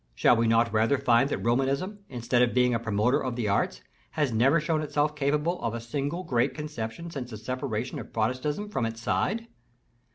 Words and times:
Shall 0.15 0.35
we 0.35 0.47
not 0.47 0.73
rather 0.73 0.97
find 0.97 1.29
that 1.29 1.37
Romanism, 1.45 1.99
instead 2.09 2.41
of 2.41 2.55
being 2.55 2.73
a 2.73 2.79
promoter 2.79 3.23
of 3.23 3.35
the 3.35 3.47
arts, 3.47 3.81
has 4.13 4.31
never 4.31 4.59
shown 4.59 4.81
itself 4.81 5.15
capable 5.15 5.61
of 5.61 5.75
a 5.75 5.79
single 5.79 6.23
great 6.23 6.55
conception 6.55 7.11
since 7.11 7.29
the 7.29 7.37
separation 7.37 7.99
of 7.99 8.11
Protestantism 8.11 8.69
from 8.69 8.87
its 8.87 8.99
side? 8.99 9.45